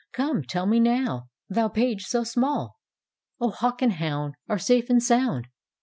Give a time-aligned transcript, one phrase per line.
[0.13, 2.79] Come tell me now, thou page so small!
[3.39, 5.45] ""O, Hawk and Hound Are safe and sound.